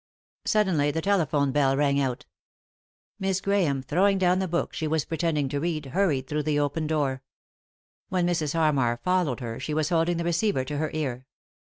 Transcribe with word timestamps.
Suddenly 0.45 0.89
the 0.89 0.99
telephone 1.01 1.51
bell 1.51 1.77
rang 1.77 1.99
out. 1.99 2.25
Miss 3.19 3.39
Grahame, 3.39 3.83
throwing 3.83 4.17
down 4.17 4.39
the 4.39 4.47
book 4.47 4.73
she 4.73 4.87
was 4.87 5.05
pretending 5.05 5.47
to 5.49 5.59
read, 5.59 5.85
hurried 5.85 6.25
through 6.27 6.41
the 6.41 6.59
open 6.59 6.87
door. 6.87 7.21
When 8.09 8.25
Mrs. 8.25 8.53
Harmar 8.53 8.97
followed 9.03 9.41
her 9.41 9.59
she 9.59 9.75
was 9.75 9.89
holding 9.89 10.17
the 10.17 10.23
receiver 10.23 10.65
to 10.65 10.77
her 10.77 10.89
ear. 10.95 11.27